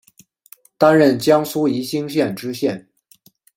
[0.79, 2.89] 担任江苏宜兴县知县。